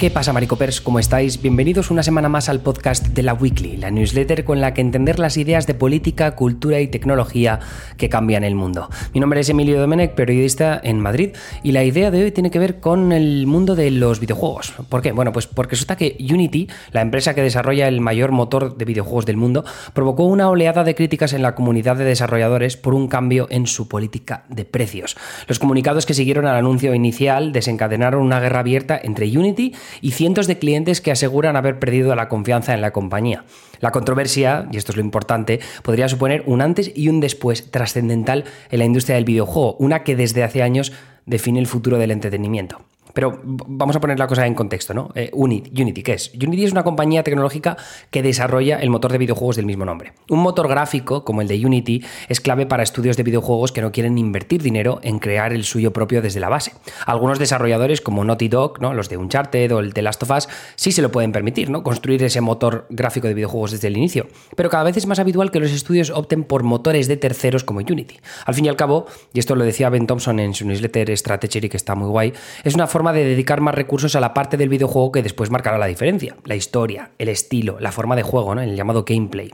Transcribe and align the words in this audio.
¿Qué 0.00 0.10
pasa, 0.10 0.32
Maricopers? 0.32 0.80
¿Cómo 0.80 0.98
estáis? 0.98 1.42
Bienvenidos 1.42 1.90
una 1.90 2.02
semana 2.02 2.30
más 2.30 2.48
al 2.48 2.60
podcast 2.60 3.08
de 3.08 3.22
la 3.22 3.34
Weekly, 3.34 3.76
la 3.76 3.90
newsletter 3.90 4.44
con 4.44 4.58
la 4.58 4.72
que 4.72 4.80
entender 4.80 5.18
las 5.18 5.36
ideas 5.36 5.66
de 5.66 5.74
política, 5.74 6.34
cultura 6.36 6.80
y 6.80 6.88
tecnología 6.88 7.60
que 7.98 8.08
cambian 8.08 8.42
el 8.42 8.54
mundo. 8.54 8.88
Mi 9.12 9.20
nombre 9.20 9.40
es 9.40 9.50
Emilio 9.50 9.78
Domenech, 9.78 10.14
periodista 10.14 10.80
en 10.82 11.00
Madrid, 11.00 11.36
y 11.62 11.72
la 11.72 11.84
idea 11.84 12.10
de 12.10 12.24
hoy 12.24 12.32
tiene 12.32 12.50
que 12.50 12.58
ver 12.58 12.80
con 12.80 13.12
el 13.12 13.46
mundo 13.46 13.74
de 13.74 13.90
los 13.90 14.20
videojuegos. 14.20 14.72
¿Por 14.88 15.02
qué? 15.02 15.12
Bueno, 15.12 15.32
pues 15.34 15.46
porque 15.46 15.72
resulta 15.72 15.96
que 15.96 16.16
Unity, 16.18 16.68
la 16.92 17.02
empresa 17.02 17.34
que 17.34 17.42
desarrolla 17.42 17.86
el 17.86 18.00
mayor 18.00 18.32
motor 18.32 18.78
de 18.78 18.86
videojuegos 18.86 19.26
del 19.26 19.36
mundo, 19.36 19.66
provocó 19.92 20.24
una 20.24 20.48
oleada 20.48 20.82
de 20.82 20.94
críticas 20.94 21.34
en 21.34 21.42
la 21.42 21.54
comunidad 21.54 21.96
de 21.96 22.04
desarrolladores 22.04 22.78
por 22.78 22.94
un 22.94 23.06
cambio 23.06 23.48
en 23.50 23.66
su 23.66 23.86
política 23.86 24.44
de 24.48 24.64
precios. 24.64 25.18
Los 25.46 25.58
comunicados 25.58 26.06
que 26.06 26.14
siguieron 26.14 26.46
al 26.46 26.56
anuncio 26.56 26.94
inicial 26.94 27.52
desencadenaron 27.52 28.22
una 28.22 28.40
guerra 28.40 28.60
abierta 28.60 28.98
entre 28.98 29.26
Unity 29.26 29.74
y 30.00 30.12
cientos 30.12 30.46
de 30.46 30.58
clientes 30.58 31.00
que 31.00 31.10
aseguran 31.10 31.56
haber 31.56 31.78
perdido 31.78 32.14
la 32.14 32.28
confianza 32.28 32.74
en 32.74 32.80
la 32.80 32.92
compañía. 32.92 33.44
La 33.80 33.92
controversia, 33.92 34.68
y 34.70 34.76
esto 34.76 34.92
es 34.92 34.96
lo 34.96 35.02
importante, 35.02 35.60
podría 35.82 36.08
suponer 36.08 36.42
un 36.46 36.60
antes 36.60 36.92
y 36.94 37.08
un 37.08 37.20
después 37.20 37.70
trascendental 37.70 38.44
en 38.70 38.78
la 38.78 38.84
industria 38.84 39.16
del 39.16 39.24
videojuego, 39.24 39.76
una 39.78 40.04
que 40.04 40.16
desde 40.16 40.42
hace 40.42 40.62
años 40.62 40.92
define 41.26 41.60
el 41.60 41.66
futuro 41.66 41.98
del 41.98 42.10
entretenimiento. 42.10 42.89
Pero 43.14 43.40
vamos 43.44 43.96
a 43.96 44.00
poner 44.00 44.18
la 44.18 44.26
cosa 44.26 44.46
en 44.46 44.54
contexto, 44.54 44.94
¿no? 44.94 45.10
Eh, 45.14 45.30
Unity, 45.32 46.02
¿qué 46.02 46.14
es? 46.14 46.32
Unity 46.34 46.64
es 46.64 46.72
una 46.72 46.84
compañía 46.84 47.22
tecnológica 47.22 47.76
que 48.10 48.22
desarrolla 48.22 48.78
el 48.78 48.90
motor 48.90 49.12
de 49.12 49.18
videojuegos 49.18 49.56
del 49.56 49.66
mismo 49.66 49.84
nombre. 49.84 50.12
Un 50.28 50.40
motor 50.40 50.68
gráfico 50.68 51.24
como 51.24 51.42
el 51.42 51.48
de 51.48 51.64
Unity 51.64 52.04
es 52.28 52.40
clave 52.40 52.66
para 52.66 52.82
estudios 52.82 53.16
de 53.16 53.22
videojuegos 53.22 53.72
que 53.72 53.82
no 53.82 53.92
quieren 53.92 54.18
invertir 54.18 54.62
dinero 54.62 55.00
en 55.02 55.18
crear 55.18 55.52
el 55.52 55.64
suyo 55.64 55.92
propio 55.92 56.22
desde 56.22 56.40
la 56.40 56.48
base. 56.48 56.72
Algunos 57.06 57.38
desarrolladores 57.38 58.00
como 58.00 58.24
Naughty 58.24 58.48
Dog, 58.48 58.80
¿no? 58.80 58.94
los 58.94 59.08
de 59.08 59.16
Uncharted 59.16 59.74
o 59.74 59.80
el 59.80 59.92
de 59.92 60.02
Last 60.02 60.22
of 60.22 60.30
Us, 60.30 60.48
sí 60.76 60.92
se 60.92 61.02
lo 61.02 61.10
pueden 61.10 61.32
permitir, 61.32 61.70
¿no? 61.70 61.82
Construir 61.82 62.22
ese 62.22 62.40
motor 62.40 62.86
gráfico 62.90 63.26
de 63.26 63.34
videojuegos 63.34 63.72
desde 63.72 63.88
el 63.88 63.96
inicio. 63.96 64.26
Pero 64.56 64.70
cada 64.70 64.84
vez 64.84 64.96
es 64.96 65.06
más 65.06 65.18
habitual 65.18 65.50
que 65.50 65.60
los 65.60 65.70
estudios 65.70 66.10
opten 66.10 66.44
por 66.44 66.62
motores 66.62 67.08
de 67.08 67.16
terceros 67.16 67.64
como 67.64 67.80
Unity. 67.80 68.20
Al 68.44 68.54
fin 68.54 68.66
y 68.66 68.68
al 68.68 68.76
cabo, 68.76 69.06
y 69.32 69.38
esto 69.38 69.54
lo 69.54 69.64
decía 69.64 69.88
Ben 69.88 70.06
Thompson 70.06 70.38
en 70.40 70.54
su 70.54 70.66
newsletter 70.66 71.16
Strategy, 71.16 71.68
que 71.68 71.76
está 71.76 71.94
muy 71.94 72.08
guay, 72.08 72.32
es 72.64 72.74
una 72.74 72.86
forma 72.86 72.99
de 73.00 73.24
dedicar 73.24 73.60
más 73.60 73.74
recursos 73.74 74.14
a 74.14 74.20
la 74.20 74.34
parte 74.34 74.56
del 74.56 74.68
videojuego 74.68 75.12
que 75.12 75.22
después 75.22 75.50
marcará 75.50 75.78
la 75.78 75.86
diferencia. 75.86 76.36
La 76.44 76.54
historia, 76.54 77.10
el 77.18 77.28
estilo, 77.28 77.80
la 77.80 77.92
forma 77.92 78.16
de 78.16 78.22
juego, 78.22 78.52
el 78.52 78.76
llamado 78.76 79.04
gameplay. 79.04 79.50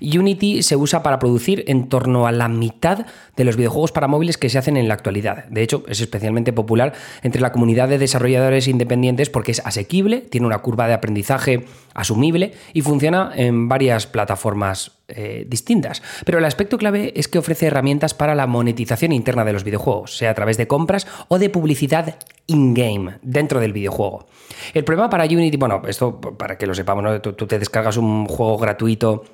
Unity 0.00 0.62
se 0.62 0.76
usa 0.76 1.02
para 1.02 1.18
producir 1.18 1.64
en 1.66 1.88
torno 1.88 2.26
a 2.26 2.32
la 2.32 2.48
mitad 2.48 3.06
de 3.36 3.44
los 3.44 3.56
videojuegos 3.56 3.92
para 3.92 4.08
móviles 4.08 4.36
que 4.36 4.50
se 4.50 4.58
hacen 4.58 4.76
en 4.76 4.88
la 4.88 4.94
actualidad. 4.94 5.44
De 5.46 5.62
hecho, 5.62 5.84
es 5.88 6.00
especialmente 6.00 6.52
popular 6.52 6.92
entre 7.22 7.40
la 7.40 7.52
comunidad 7.52 7.88
de 7.88 7.98
desarrolladores 7.98 8.68
independientes 8.68 9.30
porque 9.30 9.52
es 9.52 9.64
asequible, 9.64 10.20
tiene 10.20 10.46
una 10.46 10.58
curva 10.58 10.86
de 10.86 10.94
aprendizaje 10.94 11.64
asumible 11.94 12.52
y 12.72 12.82
funciona 12.82 13.32
en 13.34 13.68
varias 13.68 14.06
plataformas 14.06 15.01
eh, 15.14 15.44
distintas. 15.48 16.02
Pero 16.24 16.38
el 16.38 16.44
aspecto 16.44 16.78
clave 16.78 17.12
es 17.16 17.28
que 17.28 17.38
ofrece 17.38 17.66
herramientas 17.66 18.14
para 18.14 18.34
la 18.34 18.46
monetización 18.46 19.12
interna 19.12 19.44
de 19.44 19.52
los 19.52 19.64
videojuegos, 19.64 20.16
sea 20.16 20.30
a 20.30 20.34
través 20.34 20.56
de 20.56 20.66
compras 20.66 21.06
o 21.28 21.38
de 21.38 21.50
publicidad 21.50 22.16
in-game, 22.46 23.18
dentro 23.22 23.60
del 23.60 23.72
videojuego. 23.72 24.26
El 24.74 24.84
problema 24.84 25.08
para 25.10 25.24
Unity, 25.24 25.56
bueno, 25.56 25.82
esto 25.86 26.20
para 26.20 26.58
que 26.58 26.66
lo 26.66 26.74
sepamos, 26.74 27.04
¿no? 27.04 27.20
tú 27.20 27.46
te 27.46 27.58
descargas 27.58 27.96
un 27.96 28.26
juego 28.26 28.58
gratuito 28.58 29.24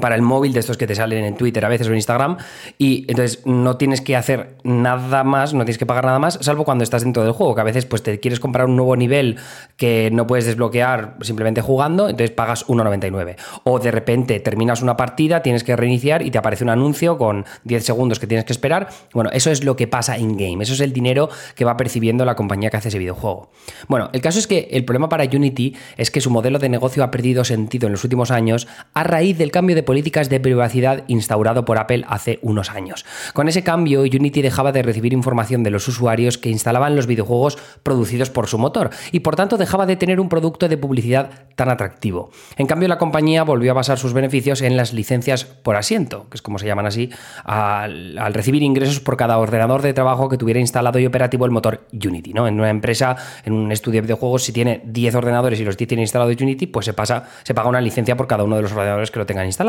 para 0.00 0.14
el 0.14 0.22
móvil 0.22 0.52
de 0.52 0.60
estos 0.60 0.76
que 0.76 0.86
te 0.86 0.94
salen 0.94 1.24
en 1.24 1.36
Twitter 1.36 1.64
a 1.64 1.68
veces 1.68 1.86
o 1.86 1.90
en 1.90 1.96
Instagram 1.96 2.36
y 2.76 3.06
entonces 3.08 3.46
no 3.46 3.76
tienes 3.76 4.00
que 4.00 4.16
hacer 4.16 4.56
nada 4.62 5.24
más, 5.24 5.54
no 5.54 5.64
tienes 5.64 5.78
que 5.78 5.86
pagar 5.86 6.04
nada 6.04 6.18
más, 6.18 6.38
salvo 6.42 6.64
cuando 6.64 6.84
estás 6.84 7.02
dentro 7.02 7.22
del 7.22 7.32
juego, 7.32 7.54
que 7.54 7.60
a 7.62 7.64
veces 7.64 7.86
pues 7.86 8.02
te 8.02 8.20
quieres 8.20 8.40
comprar 8.40 8.66
un 8.66 8.76
nuevo 8.76 8.96
nivel 8.96 9.36
que 9.76 10.10
no 10.12 10.26
puedes 10.26 10.44
desbloquear 10.44 11.16
simplemente 11.22 11.62
jugando, 11.62 12.08
entonces 12.08 12.30
pagas 12.30 12.66
1,99. 12.66 13.36
O 13.64 13.78
de 13.78 13.90
repente 13.90 14.40
terminas 14.40 14.82
una 14.82 14.96
partida, 14.96 15.42
tienes 15.42 15.64
que 15.64 15.74
reiniciar 15.76 16.22
y 16.22 16.30
te 16.30 16.38
aparece 16.38 16.64
un 16.64 16.70
anuncio 16.70 17.16
con 17.16 17.46
10 17.64 17.84
segundos 17.84 18.18
que 18.18 18.26
tienes 18.26 18.44
que 18.44 18.52
esperar. 18.52 18.88
Bueno, 19.12 19.30
eso 19.32 19.50
es 19.50 19.64
lo 19.64 19.76
que 19.76 19.86
pasa 19.86 20.18
in-game, 20.18 20.62
eso 20.62 20.74
es 20.74 20.80
el 20.80 20.92
dinero 20.92 21.30
que 21.54 21.64
va 21.64 21.76
percibiendo 21.76 22.24
la 22.24 22.34
compañía 22.34 22.70
que 22.70 22.76
hace 22.76 22.88
ese 22.88 22.98
videojuego. 22.98 23.50
Bueno, 23.88 24.10
el 24.12 24.20
caso 24.20 24.38
es 24.38 24.46
que 24.46 24.68
el 24.72 24.84
problema 24.84 25.08
para 25.08 25.24
Unity 25.24 25.76
es 25.96 26.10
que 26.10 26.20
su 26.20 26.30
modelo 26.30 26.58
de 26.58 26.68
negocio 26.68 27.02
ha 27.04 27.10
perdido 27.10 27.44
sentido 27.44 27.86
en 27.86 27.92
los 27.92 28.04
últimos 28.04 28.30
años 28.30 28.68
a 28.94 29.04
raíz 29.04 29.38
del 29.38 29.50
cambio 29.50 29.76
de 29.76 29.77
políticas 29.82 30.28
de 30.28 30.40
privacidad 30.40 31.04
instaurado 31.08 31.64
por 31.64 31.78
Apple 31.78 32.04
hace 32.08 32.38
unos 32.42 32.70
años. 32.70 33.04
Con 33.34 33.48
ese 33.48 33.62
cambio, 33.62 34.02
Unity 34.02 34.42
dejaba 34.42 34.72
de 34.72 34.82
recibir 34.82 35.12
información 35.12 35.62
de 35.62 35.70
los 35.70 35.86
usuarios 35.88 36.38
que 36.38 36.50
instalaban 36.50 36.96
los 36.96 37.06
videojuegos 37.06 37.58
producidos 37.82 38.30
por 38.30 38.46
su 38.46 38.58
motor 38.58 38.90
y 39.12 39.20
por 39.20 39.36
tanto 39.36 39.56
dejaba 39.56 39.86
de 39.86 39.96
tener 39.96 40.20
un 40.20 40.28
producto 40.28 40.68
de 40.68 40.76
publicidad 40.76 41.30
tan 41.56 41.68
atractivo. 41.68 42.30
En 42.56 42.66
cambio, 42.66 42.88
la 42.88 42.98
compañía 42.98 43.42
volvió 43.42 43.72
a 43.72 43.74
basar 43.74 43.98
sus 43.98 44.12
beneficios 44.12 44.62
en 44.62 44.76
las 44.76 44.92
licencias 44.92 45.44
por 45.44 45.76
asiento, 45.76 46.26
que 46.30 46.36
es 46.36 46.42
como 46.42 46.58
se 46.58 46.66
llaman 46.66 46.86
así, 46.86 47.10
al, 47.44 48.16
recibir 48.32 48.62
ingresos 48.62 49.00
por 49.00 49.16
cada 49.16 49.38
ordenador 49.38 49.82
de 49.82 49.92
trabajo 49.92 50.28
que 50.28 50.36
tuviera 50.36 50.60
instalado 50.60 50.98
y 50.98 51.06
operativo 51.06 51.44
el 51.44 51.50
motor 51.50 51.86
Unity. 51.92 52.32
¿no? 52.32 52.46
En 52.46 52.54
una 52.54 52.70
empresa, 52.70 53.16
en 53.44 53.52
un 53.52 53.72
estudio 53.72 53.98
de 53.98 54.02
videojuegos, 54.02 54.44
si 54.44 54.52
tiene 54.52 54.82
10 54.84 55.14
ordenadores 55.14 55.60
y 55.60 55.64
los 55.64 55.76
10 55.76 55.88
tienen 55.88 56.02
instalado 56.02 56.30
Unity, 56.30 56.66
pues 56.66 56.86
se, 56.86 56.92
pasa, 56.92 57.28
se 57.42 57.54
paga 57.54 57.68
una 57.68 57.80
licencia 57.80 58.16
por 58.16 58.26
cada 58.26 58.44
uno 58.44 58.56
de 58.56 58.62
los 58.62 58.72
ordenadores 58.72 59.10
que 59.10 59.18
lo 59.18 59.26
tengan 59.26 59.46
instalado. 59.46 59.67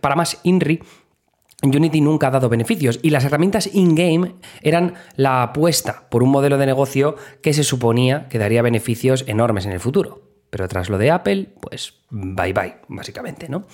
Para 0.00 0.16
más 0.16 0.40
INRI, 0.42 0.80
Unity 1.62 2.00
nunca 2.00 2.28
ha 2.28 2.30
dado 2.30 2.48
beneficios 2.48 2.98
y 3.02 3.10
las 3.10 3.24
herramientas 3.24 3.70
in-game 3.72 4.34
eran 4.62 4.94
la 5.16 5.42
apuesta 5.42 6.08
por 6.10 6.22
un 6.22 6.30
modelo 6.30 6.58
de 6.58 6.66
negocio 6.66 7.16
que 7.42 7.54
se 7.54 7.64
suponía 7.64 8.28
que 8.28 8.38
daría 8.38 8.62
beneficios 8.62 9.24
enormes 9.26 9.66
en 9.66 9.72
el 9.72 9.80
futuro. 9.80 10.22
Pero 10.50 10.68
tras 10.68 10.88
lo 10.88 10.98
de 10.98 11.10
Apple, 11.10 11.48
pues 11.60 11.94
bye 12.16 12.52
bye, 12.52 12.76
básicamente, 12.86 13.48
¿no? 13.48 13.64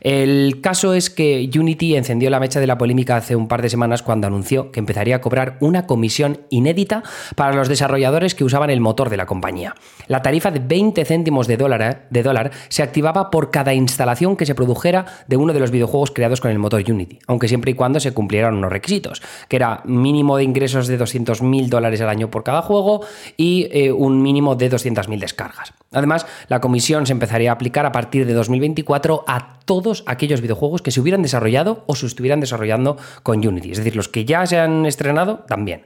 El 0.00 0.60
caso 0.60 0.92
es 0.92 1.08
que 1.08 1.48
Unity 1.58 1.96
encendió 1.96 2.28
la 2.28 2.38
mecha 2.38 2.60
de 2.60 2.66
la 2.66 2.76
polémica 2.76 3.16
hace 3.16 3.34
un 3.34 3.48
par 3.48 3.62
de 3.62 3.70
semanas 3.70 4.02
cuando 4.02 4.26
anunció 4.26 4.70
que 4.70 4.80
empezaría 4.80 5.16
a 5.16 5.20
cobrar 5.22 5.56
una 5.60 5.86
comisión 5.86 6.42
inédita 6.50 7.02
para 7.36 7.54
los 7.54 7.68
desarrolladores 7.68 8.34
que 8.34 8.44
usaban 8.44 8.68
el 8.68 8.82
motor 8.82 9.08
de 9.08 9.16
la 9.16 9.24
compañía. 9.24 9.74
La 10.08 10.20
tarifa 10.20 10.50
de 10.50 10.58
20 10.60 11.06
céntimos 11.06 11.46
de 11.46 11.56
dólar, 11.56 11.82
¿eh? 11.82 11.98
de 12.10 12.22
dólar 12.22 12.50
se 12.68 12.82
activaba 12.82 13.30
por 13.30 13.50
cada 13.50 13.72
instalación 13.72 14.36
que 14.36 14.44
se 14.44 14.54
produjera 14.54 15.06
de 15.26 15.38
uno 15.38 15.54
de 15.54 15.60
los 15.60 15.70
videojuegos 15.70 16.10
creados 16.10 16.42
con 16.42 16.50
el 16.50 16.58
motor 16.58 16.84
Unity, 16.86 17.18
aunque 17.26 17.48
siempre 17.48 17.70
y 17.70 17.74
cuando 17.74 17.98
se 17.98 18.12
cumplieran 18.12 18.54
unos 18.54 18.70
requisitos, 18.70 19.22
que 19.48 19.56
era 19.56 19.80
mínimo 19.86 20.36
de 20.36 20.44
ingresos 20.44 20.86
de 20.86 20.98
200.000 20.98 21.68
dólares 21.68 22.02
al 22.02 22.10
año 22.10 22.30
por 22.30 22.44
cada 22.44 22.60
juego 22.60 23.00
y 23.38 23.68
eh, 23.72 23.90
un 23.90 24.20
mínimo 24.20 24.54
de 24.54 24.70
200.000 24.70 25.18
descargas. 25.18 25.72
Además, 25.92 26.26
la 26.48 26.60
comisión 26.60 27.06
se 27.06 27.12
empezaría 27.12 27.50
a 27.50 27.54
aplicar 27.54 27.85
a 27.86 27.92
partir 27.92 28.26
de 28.26 28.34
2024 28.34 29.24
a 29.26 29.56
todos 29.66 30.04
aquellos 30.06 30.40
videojuegos 30.40 30.80
que 30.80 30.90
se 30.90 31.00
hubieran 31.00 31.22
desarrollado 31.22 31.82
o 31.86 31.96
se 31.96 32.06
estuvieran 32.06 32.40
desarrollando 32.40 32.96
con 33.22 33.46
Unity. 33.46 33.72
Es 33.72 33.78
decir, 33.78 33.96
los 33.96 34.08
que 34.08 34.24
ya 34.24 34.46
se 34.46 34.58
han 34.58 34.86
estrenado 34.86 35.40
también. 35.48 35.84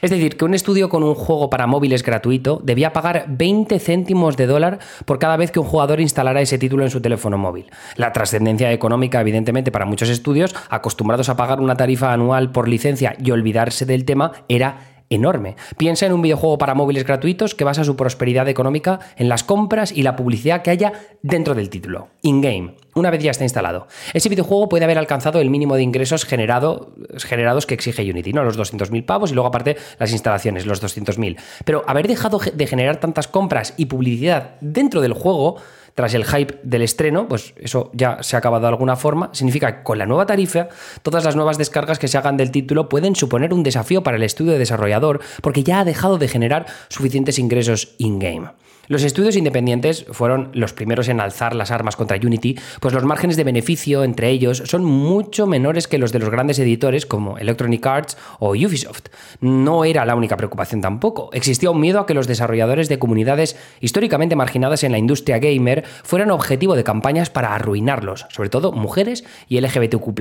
Es 0.00 0.10
decir, 0.10 0.36
que 0.36 0.44
un 0.44 0.54
estudio 0.54 0.88
con 0.88 1.02
un 1.02 1.14
juego 1.14 1.50
para 1.50 1.66
móviles 1.66 2.02
gratuito 2.02 2.60
debía 2.62 2.92
pagar 2.92 3.24
20 3.28 3.78
céntimos 3.80 4.36
de 4.36 4.46
dólar 4.46 4.78
por 5.06 5.18
cada 5.18 5.36
vez 5.36 5.50
que 5.50 5.60
un 5.60 5.66
jugador 5.66 6.00
instalara 6.00 6.40
ese 6.40 6.58
título 6.58 6.84
en 6.84 6.90
su 6.90 7.00
teléfono 7.00 7.38
móvil. 7.38 7.70
La 7.96 8.12
trascendencia 8.12 8.70
económica, 8.70 9.20
evidentemente, 9.20 9.72
para 9.72 9.86
muchos 9.86 10.10
estudios, 10.10 10.54
acostumbrados 10.68 11.28
a 11.28 11.36
pagar 11.36 11.60
una 11.60 11.76
tarifa 11.76 12.12
anual 12.12 12.52
por 12.52 12.68
licencia 12.68 13.16
y 13.18 13.30
olvidarse 13.30 13.86
del 13.86 14.04
tema, 14.04 14.32
era 14.48 14.91
enorme. 15.14 15.56
Piensa 15.76 16.06
en 16.06 16.12
un 16.12 16.22
videojuego 16.22 16.58
para 16.58 16.74
móviles 16.74 17.04
gratuitos 17.04 17.54
que 17.54 17.64
basa 17.64 17.84
su 17.84 17.96
prosperidad 17.96 18.48
económica 18.48 19.00
en 19.16 19.28
las 19.28 19.44
compras 19.44 19.92
y 19.92 20.02
la 20.02 20.16
publicidad 20.16 20.62
que 20.62 20.70
haya 20.70 20.92
dentro 21.22 21.54
del 21.54 21.70
título, 21.70 22.08
in-game, 22.22 22.76
una 22.94 23.10
vez 23.10 23.22
ya 23.22 23.30
está 23.30 23.44
instalado. 23.44 23.86
Ese 24.12 24.28
videojuego 24.28 24.68
puede 24.68 24.84
haber 24.84 24.98
alcanzado 24.98 25.40
el 25.40 25.50
mínimo 25.50 25.76
de 25.76 25.82
ingresos 25.82 26.24
generado, 26.24 26.94
generados 27.16 27.66
que 27.66 27.74
exige 27.74 28.08
Unity, 28.10 28.32
¿no? 28.32 28.44
Los 28.44 28.58
200.000 28.58 29.04
pavos 29.06 29.30
y 29.30 29.34
luego 29.34 29.48
aparte 29.48 29.76
las 29.98 30.12
instalaciones, 30.12 30.66
los 30.66 30.82
200.000. 30.82 31.38
Pero 31.64 31.84
haber 31.86 32.06
dejado 32.06 32.38
de 32.52 32.66
generar 32.66 32.98
tantas 32.98 33.28
compras 33.28 33.74
y 33.76 33.86
publicidad 33.86 34.56
dentro 34.60 35.00
del 35.00 35.14
juego 35.14 35.56
tras 35.94 36.14
el 36.14 36.24
hype 36.24 36.58
del 36.62 36.82
estreno, 36.82 37.28
pues 37.28 37.54
eso 37.56 37.90
ya 37.92 38.22
se 38.22 38.36
ha 38.36 38.38
acabado 38.38 38.62
de 38.62 38.68
alguna 38.68 38.96
forma, 38.96 39.30
significa 39.32 39.78
que 39.78 39.82
con 39.82 39.98
la 39.98 40.06
nueva 40.06 40.26
tarifa, 40.26 40.68
todas 41.02 41.24
las 41.24 41.36
nuevas 41.36 41.58
descargas 41.58 41.98
que 41.98 42.08
se 42.08 42.18
hagan 42.18 42.36
del 42.36 42.50
título 42.50 42.88
pueden 42.88 43.14
suponer 43.14 43.52
un 43.52 43.62
desafío 43.62 44.02
para 44.02 44.16
el 44.16 44.22
estudio 44.22 44.58
desarrollador, 44.58 45.20
porque 45.42 45.64
ya 45.64 45.80
ha 45.80 45.84
dejado 45.84 46.18
de 46.18 46.28
generar 46.28 46.66
suficientes 46.88 47.38
ingresos 47.38 47.94
in-game. 47.98 48.50
Los 48.92 49.04
estudios 49.04 49.36
independientes 49.36 50.04
fueron 50.10 50.50
los 50.52 50.74
primeros 50.74 51.08
en 51.08 51.18
alzar 51.18 51.54
las 51.54 51.70
armas 51.70 51.96
contra 51.96 52.18
Unity, 52.18 52.58
pues 52.78 52.92
los 52.92 53.04
márgenes 53.04 53.38
de 53.38 53.44
beneficio 53.44 54.04
entre 54.04 54.28
ellos 54.28 54.64
son 54.66 54.84
mucho 54.84 55.46
menores 55.46 55.88
que 55.88 55.96
los 55.96 56.12
de 56.12 56.18
los 56.18 56.28
grandes 56.28 56.58
editores 56.58 57.06
como 57.06 57.38
Electronic 57.38 57.86
Arts 57.86 58.18
o 58.38 58.50
Ubisoft. 58.50 59.06
No 59.40 59.86
era 59.86 60.04
la 60.04 60.14
única 60.14 60.36
preocupación 60.36 60.82
tampoco. 60.82 61.30
Existía 61.32 61.70
un 61.70 61.80
miedo 61.80 62.00
a 62.00 62.06
que 62.06 62.12
los 62.12 62.26
desarrolladores 62.26 62.90
de 62.90 62.98
comunidades 62.98 63.56
históricamente 63.80 64.36
marginadas 64.36 64.84
en 64.84 64.92
la 64.92 64.98
industria 64.98 65.38
gamer 65.38 65.84
fueran 66.02 66.30
objetivo 66.30 66.76
de 66.76 66.84
campañas 66.84 67.30
para 67.30 67.54
arruinarlos, 67.54 68.26
sobre 68.28 68.50
todo 68.50 68.72
mujeres 68.72 69.24
y 69.48 69.58
LGBTQ. 69.58 70.20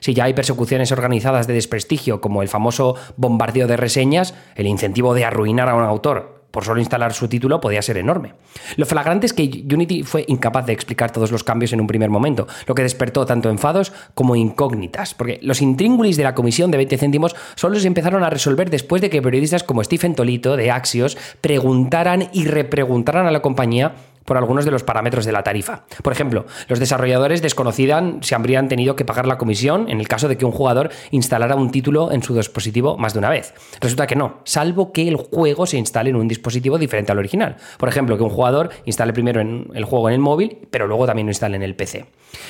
Si 0.00 0.12
ya 0.12 0.24
hay 0.24 0.34
persecuciones 0.34 0.92
organizadas 0.92 1.46
de 1.46 1.54
desprestigio 1.54 2.20
como 2.20 2.42
el 2.42 2.48
famoso 2.48 2.94
bombardeo 3.16 3.66
de 3.66 3.78
reseñas, 3.78 4.34
el 4.54 4.66
incentivo 4.66 5.14
de 5.14 5.24
arruinar 5.24 5.70
a 5.70 5.76
un 5.76 5.84
autor 5.84 6.41
por 6.52 6.64
solo 6.64 6.78
instalar 6.78 7.12
su 7.12 7.26
título 7.26 7.60
podía 7.60 7.82
ser 7.82 7.96
enorme. 7.96 8.34
Lo 8.76 8.86
flagrante 8.86 9.26
es 9.26 9.32
que 9.32 9.64
Unity 9.72 10.04
fue 10.04 10.24
incapaz 10.28 10.66
de 10.66 10.72
explicar 10.72 11.10
todos 11.10 11.32
los 11.32 11.42
cambios 11.42 11.72
en 11.72 11.80
un 11.80 11.88
primer 11.88 12.10
momento, 12.10 12.46
lo 12.68 12.76
que 12.76 12.82
despertó 12.82 13.26
tanto 13.26 13.50
enfados 13.50 13.92
como 14.14 14.36
incógnitas, 14.36 15.14
porque 15.14 15.40
los 15.42 15.60
intríngulis 15.60 16.16
de 16.16 16.22
la 16.22 16.34
comisión 16.36 16.70
de 16.70 16.76
20 16.76 16.98
céntimos 16.98 17.34
solo 17.56 17.80
se 17.80 17.88
empezaron 17.88 18.22
a 18.22 18.30
resolver 18.30 18.70
después 18.70 19.02
de 19.02 19.10
que 19.10 19.22
periodistas 19.22 19.64
como 19.64 19.82
Stephen 19.82 20.14
Tolito 20.14 20.56
de 20.56 20.70
Axios 20.70 21.16
preguntaran 21.40 22.28
y 22.32 22.44
repreguntaran 22.44 23.26
a 23.26 23.30
la 23.30 23.42
compañía 23.42 23.94
por 24.24 24.36
algunos 24.36 24.64
de 24.64 24.70
los 24.70 24.82
parámetros 24.82 25.24
de 25.24 25.32
la 25.32 25.42
tarifa. 25.42 25.84
Por 26.02 26.12
ejemplo, 26.12 26.46
los 26.68 26.78
desarrolladores 26.78 27.42
desconocían 27.42 28.18
si 28.22 28.34
habrían 28.34 28.68
tenido 28.68 28.96
que 28.96 29.04
pagar 29.04 29.26
la 29.26 29.38
comisión 29.38 29.88
en 29.88 30.00
el 30.00 30.08
caso 30.08 30.28
de 30.28 30.36
que 30.36 30.44
un 30.44 30.52
jugador 30.52 30.90
instalara 31.10 31.54
un 31.54 31.70
título 31.70 32.12
en 32.12 32.22
su 32.22 32.34
dispositivo 32.34 32.96
más 32.96 33.12
de 33.12 33.18
una 33.18 33.30
vez. 33.30 33.54
Resulta 33.80 34.06
que 34.06 34.16
no, 34.16 34.40
salvo 34.44 34.92
que 34.92 35.08
el 35.08 35.16
juego 35.16 35.66
se 35.66 35.78
instale 35.78 36.10
en 36.10 36.16
un 36.16 36.28
dispositivo 36.28 36.78
diferente 36.78 37.12
al 37.12 37.18
original. 37.18 37.56
Por 37.78 37.88
ejemplo, 37.88 38.16
que 38.16 38.24
un 38.24 38.30
jugador 38.30 38.70
instale 38.84 39.12
primero 39.12 39.40
el 39.40 39.84
juego 39.84 40.08
en 40.08 40.14
el 40.14 40.20
móvil, 40.20 40.58
pero 40.70 40.86
luego 40.86 41.06
también 41.06 41.26
lo 41.26 41.30
instale 41.30 41.56
en 41.56 41.62
el 41.62 41.74
PC. 41.74 42.06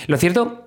Lo 0.06 0.16
cierto 0.16 0.64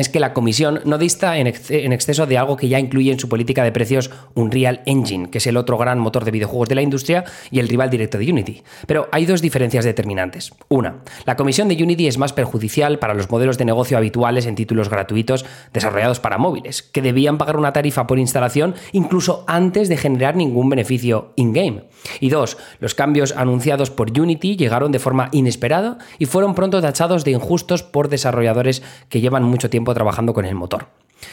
es 0.00 0.08
que 0.08 0.20
la 0.20 0.32
comisión 0.32 0.80
no 0.84 0.98
dista 0.98 1.38
en, 1.38 1.46
exceso 1.46 2.26
de 2.26 2.38
algo 2.38 2.56
que 2.56 2.68
ya 2.68 2.78
incluye 2.78 3.12
en 3.12 3.20
su 3.20 3.28
política 3.28 3.62
de 3.62 3.72
precios 3.72 4.10
Unreal 4.34 4.82
Engine, 4.86 5.30
que 5.30 5.38
es 5.38 5.46
el 5.46 5.56
otro 5.56 5.78
gran 5.78 5.98
motor 5.98 6.24
de 6.24 6.30
videojuegos 6.30 6.68
de 6.68 6.74
la 6.74 6.82
industria 6.82 7.24
y 7.50 7.60
el 7.60 7.68
rival 7.68 7.90
directo 7.90 8.18
de 8.18 8.30
Unity. 8.30 8.62
Pero 8.86 9.08
hay 9.12 9.26
dos 9.26 9.42
diferencias 9.42 9.84
determinantes. 9.84 10.52
Una, 10.68 11.00
la 11.26 11.36
comisión 11.36 11.68
de 11.68 11.82
Unity 11.82 12.06
es 12.06 12.18
más 12.18 12.32
perjudicial 12.32 12.98
para 12.98 13.14
los 13.14 13.30
modelos 13.30 13.58
de 13.58 13.64
negocio 13.64 13.96
habituales 13.96 14.46
en 14.46 14.54
títulos 14.54 14.88
gratuitos 14.88 15.44
desarrollados 15.72 16.20
para 16.20 16.38
móviles, 16.38 16.82
que 16.82 17.02
debían 17.02 17.38
pagar 17.38 17.56
una 17.56 17.72
tarifa 17.72 18.06
por 18.06 18.18
instalación 18.18 18.74
incluso 18.92 19.44
antes 19.46 19.88
de 19.88 19.96
generar 19.96 20.36
ningún 20.36 20.68
beneficio 20.70 21.32
in-game. 21.36 21.84
Y 22.20 22.30
dos, 22.30 22.56
los 22.78 22.94
cambios 22.94 23.34
anunciados 23.36 23.90
por 23.90 24.18
Unity 24.18 24.56
llegaron 24.56 24.92
de 24.92 24.98
forma 24.98 25.28
inesperada 25.32 25.98
y 26.18 26.26
fueron 26.26 26.54
pronto 26.54 26.80
tachados 26.80 27.24
de 27.24 27.32
injustos 27.32 27.82
por 27.82 28.08
desarrolladores 28.08 28.82
que 29.08 29.20
llevan 29.20 29.44
mucho 29.44 29.70
tiempo 29.70 29.89
trabajando 29.94 30.34
con 30.34 30.44
el 30.44 30.54
motor. 30.54 30.86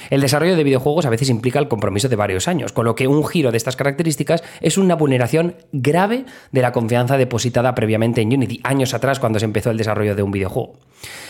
El 0.10 0.22
desarrollo 0.22 0.56
de 0.56 0.64
videojuegos 0.64 1.06
a 1.06 1.10
veces 1.10 1.30
implica 1.30 1.60
el 1.60 1.68
compromiso 1.68 2.10
de 2.10 2.16
varios 2.16 2.48
años, 2.48 2.72
con 2.72 2.86
lo 2.86 2.96
que 2.96 3.08
un 3.08 3.26
giro 3.26 3.52
de 3.52 3.58
estas 3.58 3.76
características 3.76 4.44
es 4.62 4.78
una 4.78 4.96
vulneración 4.96 5.56
grave 5.72 6.26
de 6.52 6.62
la 6.62 6.72
confianza 6.72 7.18
depositada 7.18 7.74
previamente 7.76 8.22
en 8.22 8.34
Unity, 8.34 8.60
años 8.64 8.94
atrás 8.94 9.20
cuando 9.20 9.40
se 9.40 9.46
empezó 9.46 9.72
el 9.72 9.78
desarrollo 9.78 10.16
de 10.16 10.24
un 10.24 10.32
videojuego. 10.32 10.74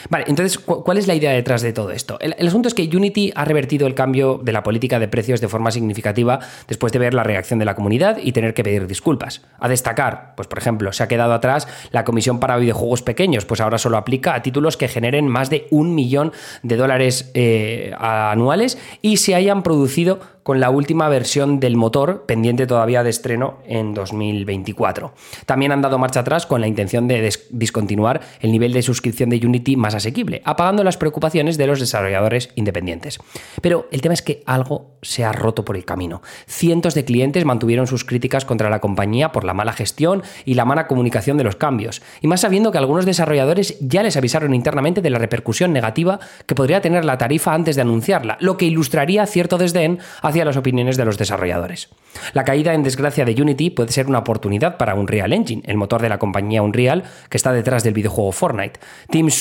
Vale, 0.10 0.26
entonces, 0.28 0.58
¿cuál 0.60 0.98
es 0.98 1.08
la 1.08 1.16
idea 1.16 1.32
detrás 1.32 1.62
de 1.62 1.74
todo 1.74 1.92
esto? 1.92 2.18
El, 2.20 2.48
asunto 2.48 2.68
es 2.68 2.74
que 2.74 2.84
Unity 2.84 3.32
ha 3.36 3.46
revertido 3.46 3.88
el 3.88 3.94
cambio 3.94 4.40
de 4.42 4.52
la 4.52 4.64
política 4.64 5.00
de 5.00 5.08
precios 5.08 5.42
de 5.42 5.48
forma 5.48 5.72
significativa 5.72 6.40
después 6.68 6.94
de 6.94 7.00
ver 7.00 7.14
la 7.14 7.24
reacción 7.24 7.60
de 7.60 7.66
la 7.66 7.76
comunidad 7.76 8.18
y 8.22 8.32
tener 8.32 8.54
que 8.54 8.64
pedir 8.64 8.88
disculpas. 8.88 9.42
A 9.60 9.68
destacar, 9.68 10.34
pues 10.36 10.48
por 10.48 10.60
ejemplo, 10.60 10.94
se 10.94 11.04
ha 11.04 11.08
quedado 11.08 11.34
atrás 11.34 11.68
la 11.92 12.06
comisión 12.06 12.40
para 12.40 12.58
videojuegos 12.58 13.02
pequeños, 13.02 13.46
pues 13.46 13.60
ahora 13.62 13.78
solo 13.78 13.98
aplica 13.98 14.34
a 14.34 14.42
títulos 14.42 14.78
que 14.78 14.88
generen 14.88 15.28
más 15.28 15.50
de 15.50 15.68
un 15.72 15.96
millón 15.96 16.32
de 16.64 16.78
dólares 16.78 17.32
eh, 17.34 17.94
anuales 18.00 18.78
y 19.02 19.18
se 19.18 19.36
hayan 19.36 19.64
producido 19.64 20.20
con 20.48 20.62
la 20.62 20.70
última 20.70 21.10
versión 21.10 21.60
del 21.60 21.76
motor 21.76 22.24
pendiente 22.26 22.68
todavía 22.68 23.04
de 23.04 23.10
estreno 23.10 23.58
en 23.66 23.94
2024. 23.94 25.12
También 25.46 25.74
han 25.74 25.82
dado 25.82 26.00
marcha 26.00 26.22
atrás 26.22 26.46
con 26.46 26.62
la 26.62 26.68
intención 26.68 27.06
de 27.10 27.30
discontinuar 27.50 28.22
el 28.40 28.54
nivel 28.54 28.72
de 28.72 28.82
suscripción 28.82 29.30
de 29.30 29.36
Unity 29.58 29.76
más 29.76 29.96
asequible, 29.96 30.42
apagando 30.46 30.84
las 30.84 30.98
preocupaciones 30.98 31.58
de 31.58 31.68
los 31.68 31.80
desarrolladores 31.80 32.50
independientes. 32.56 33.20
Pero 33.62 33.88
el 33.92 34.02
tema 34.02 34.14
es 34.14 34.22
que 34.22 34.44
algo 34.46 34.98
se 35.02 35.26
ha 35.26 35.32
roto 35.32 35.66
por 35.66 35.76
el 35.76 35.86
camino. 35.86 36.22
Cientos 36.46 36.94
de 36.94 37.06
clientes 37.06 37.46
mantuvieron 37.46 37.88
sus 37.88 38.06
críticas 38.06 38.46
contra 38.46 38.70
la 38.70 38.80
compañía 38.80 39.32
por 39.32 39.44
la 39.44 39.54
mala 39.54 39.74
gestión 39.74 40.24
y 40.46 40.54
la 40.54 40.66
mala 40.66 40.88
comunicación 40.88 41.38
de 41.38 41.44
los 41.44 41.56
cambios, 41.56 42.02
y 42.22 42.28
más 42.28 42.42
sabiendo 42.42 42.72
que 42.72 42.78
algunos 42.78 43.06
desarrolladores 43.06 43.78
ya 43.80 44.04
les 44.04 44.18
avisaron 44.18 44.54
internamente 44.54 45.02
de 45.02 45.10
la 45.10 45.20
repercusión 45.20 45.74
negativa 45.74 46.20
que 46.46 46.56
podría 46.56 46.82
tener 46.82 47.06
la 47.06 47.18
tarifa 47.18 47.54
antes 47.54 47.76
de 47.76 47.82
anunciarla, 47.82 48.38
lo 48.40 48.58
que 48.58 48.66
ilustraría 48.66 49.26
cierto 49.26 49.58
desdén 49.58 50.00
hacia 50.22 50.46
las 50.46 50.58
opiniones 50.58 50.98
de 50.98 51.06
los 51.06 51.18
desarrolladores. 51.18 51.90
La 52.34 52.44
caída 52.44 52.74
en 52.74 52.84
desgracia 52.84 53.26
de 53.26 53.42
Unity 53.42 53.70
puede 53.70 53.92
ser 53.92 54.08
una 54.08 54.20
oportunidad 54.20 54.78
para 54.78 54.96
Unreal 54.96 55.34
Engine, 55.34 55.64
el 55.66 55.78
motor 55.78 56.02
de 56.02 56.10
la 56.10 56.20
compañía 56.20 56.62
Unreal 56.62 57.04
que 57.30 57.38
está 57.38 57.52
detrás 57.52 57.84
del 57.84 57.94
videojuego 57.94 58.32
Fortnite. 58.32 58.80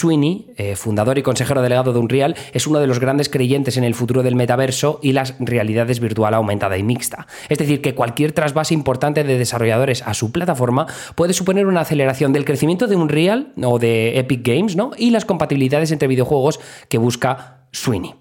Sweeney, 0.06 0.46
eh, 0.56 0.76
fundador 0.76 1.18
y 1.18 1.22
consejero 1.22 1.62
delegado 1.62 1.92
de 1.92 1.98
Unreal, 1.98 2.36
es 2.52 2.68
uno 2.68 2.78
de 2.78 2.86
los 2.86 3.00
grandes 3.00 3.28
creyentes 3.28 3.76
en 3.76 3.82
el 3.82 3.96
futuro 3.96 4.22
del 4.22 4.36
metaverso 4.36 5.00
y 5.02 5.10
las 5.10 5.34
realidades 5.40 5.98
virtual 5.98 6.32
aumentada 6.34 6.78
y 6.78 6.84
mixta. 6.84 7.26
Es 7.48 7.58
decir, 7.58 7.82
que 7.82 7.96
cualquier 7.96 8.30
trasvase 8.30 8.72
importante 8.72 9.24
de 9.24 9.36
desarrolladores 9.36 10.02
a 10.02 10.14
su 10.14 10.30
plataforma 10.30 10.86
puede 11.16 11.32
suponer 11.32 11.66
una 11.66 11.80
aceleración 11.80 12.32
del 12.32 12.44
crecimiento 12.44 12.86
de 12.86 12.94
Unreal 12.94 13.52
o 13.64 13.80
de 13.80 14.20
Epic 14.20 14.46
Games 14.46 14.76
¿no? 14.76 14.92
y 14.96 15.10
las 15.10 15.24
compatibilidades 15.24 15.90
entre 15.90 16.06
videojuegos 16.06 16.60
que 16.88 16.98
busca 16.98 17.66
Sweeney. 17.72 18.14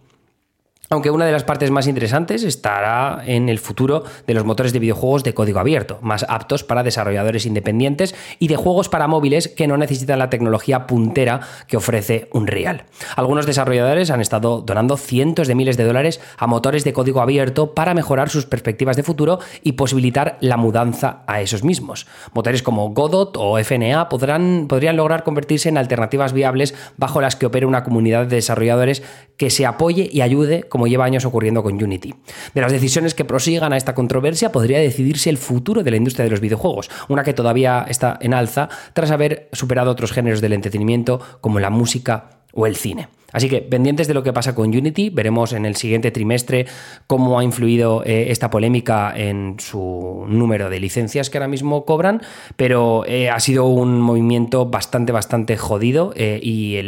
Aunque 0.90 1.10
una 1.10 1.26
de 1.26 1.32
las 1.32 1.44
partes 1.44 1.72
más 1.72 1.88
interesantes 1.88 2.44
estará 2.44 3.24
en 3.26 3.50
el 3.50 3.58
futuro 3.58 4.04
de 4.28 4.34
los 4.36 4.46
motores 4.46 4.72
de 4.72 4.78
videojuegos 4.78 5.24
de 5.24 5.34
código 5.34 5.60
abierto, 5.60 5.98
más 6.02 6.26
aptos 6.30 6.64
para 6.64 6.84
desarrolladores 6.84 7.48
independientes 7.48 8.14
y 8.38 8.50
de 8.50 8.56
juegos 8.56 8.88
para 8.88 9.08
móviles 9.08 9.48
que 9.48 9.66
no 9.66 9.78
necesitan 9.78 10.20
la 10.20 10.30
tecnología 10.30 10.86
puntera 10.86 11.42
que 11.68 11.78
ofrece 11.78 12.30
Unreal. 12.34 12.86
Algunos 13.16 13.48
desarrolladores 13.48 14.12
han 14.12 14.22
estado 14.22 14.62
donando 14.62 14.96
cientos 14.98 15.48
de 15.48 15.56
miles 15.56 15.76
de 15.76 15.86
dólares 15.86 16.22
a 16.38 16.46
motores 16.46 16.84
de 16.84 16.94
código 16.94 17.20
abierto 17.20 17.74
para 17.74 17.96
mejorar 17.96 18.30
sus 18.30 18.46
perspectivas 18.46 18.96
de 18.96 19.04
futuro 19.04 19.40
y 19.64 19.72
posibilitar 19.72 20.38
la 20.40 20.58
mudanza 20.58 21.24
a 21.26 21.42
esos 21.42 21.64
mismos. 21.64 22.06
Motores 22.34 22.62
como 22.62 22.90
Godot 22.90 23.38
o 23.38 23.58
FNA 23.58 24.08
podrán, 24.08 24.68
podrían 24.70 24.98
lograr 24.98 25.24
convertirse 25.24 25.70
en 25.70 25.80
alternativas 25.80 26.32
viables 26.32 26.76
bajo 26.96 27.22
las 27.22 27.36
que 27.36 27.48
opere 27.48 27.66
una 27.66 27.84
comunidad 27.84 28.28
de 28.28 28.36
desarrolladores 28.36 29.02
que 29.38 29.50
se 29.50 29.66
apoye 29.66 30.10
y 30.12 30.22
ayude 30.22 30.64
como 30.76 30.88
lleva 30.88 31.06
años 31.06 31.24
ocurriendo 31.24 31.64
con 31.64 31.82
Unity. 31.82 32.14
De 32.54 32.60
las 32.60 32.70
decisiones 32.70 33.16
que 33.16 33.24
prosigan 33.24 33.72
a 33.72 33.78
esta 33.78 33.96
controversia 33.96 34.52
podría 34.52 34.80
decidirse 34.80 35.30
el 35.30 35.38
futuro 35.38 35.84
de 35.84 35.92
la 35.92 35.96
industria 35.96 36.26
de 36.26 36.32
los 36.32 36.42
videojuegos, 36.42 36.90
una 37.08 37.24
que 37.24 37.32
todavía 37.32 37.86
está 37.88 38.20
en 38.20 38.34
alza 38.34 38.68
tras 38.92 39.10
haber 39.12 39.48
superado 39.54 39.90
otros 39.90 40.12
géneros 40.12 40.42
del 40.42 40.52
entretenimiento 40.52 41.22
como 41.40 41.62
la 41.62 41.70
música 41.70 42.42
o 42.52 42.68
el 42.68 42.76
cine. 42.76 43.08
Así 43.36 43.50
que 43.50 43.62
pendientes 43.62 44.08
de 44.08 44.14
lo 44.14 44.24
que 44.24 44.32
pasa 44.32 44.56
con 44.56 44.70
Unity, 44.70 45.10
veremos 45.10 45.52
en 45.52 45.66
el 45.66 45.76
siguiente 45.76 46.10
trimestre 46.10 46.68
cómo 47.06 47.38
ha 47.38 47.44
influido 47.44 48.02
eh, 48.06 48.28
esta 48.30 48.50
polémica 48.50 49.12
en 49.14 49.58
su 49.60 50.24
número 50.30 50.70
de 50.70 50.80
licencias 50.80 51.30
que 51.30 51.38
ahora 51.38 51.50
mismo 51.50 51.84
cobran, 51.84 52.22
pero 52.56 53.04
eh, 53.06 53.30
ha 53.30 53.42
sido 53.42 53.66
un 53.66 54.00
movimiento 54.00 54.68
bastante, 54.68 55.12
bastante 55.12 55.58
jodido 55.58 56.14
eh, 56.16 56.40
y 56.42 56.80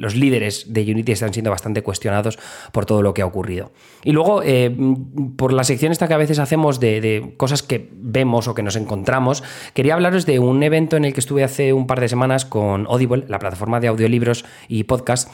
los 0.00 0.16
líderes 0.16 0.72
de 0.72 0.82
Unity 0.90 1.12
están 1.12 1.32
siendo 1.32 1.52
bastante 1.52 1.82
cuestionados 1.82 2.36
por 2.72 2.84
todo 2.84 3.00
lo 3.02 3.14
que 3.14 3.22
ha 3.22 3.26
ocurrido. 3.26 3.70
Y 4.02 4.10
luego, 4.10 4.42
por 5.36 5.52
la 5.52 5.62
sección 5.62 5.92
que 5.94 6.14
a 6.14 6.16
veces 6.16 6.40
hacemos 6.40 6.80
de, 6.80 7.00
de 7.00 7.34
cosas 7.36 7.62
que 7.62 7.90
vemos 7.92 8.48
o 8.48 8.54
que 8.54 8.64
nos 8.64 8.74
encontramos, 8.74 9.44
quería 9.72 9.94
hablaros 9.94 10.26
de 10.26 10.40
un 10.40 10.64
evento 10.64 10.96
en 10.96 11.04
el 11.04 11.12
que 11.12 11.20
estuve 11.20 11.44
hace 11.44 11.72
un 11.72 11.86
par 11.86 12.00
de 12.00 12.08
semanas 12.08 12.44
con 12.44 12.86
Audible, 12.86 13.24
la 13.28 13.38
plataforma 13.38 13.78
de 13.78 13.86
audiolibros 13.86 14.44
y 14.66 14.82
podcast 14.84 15.30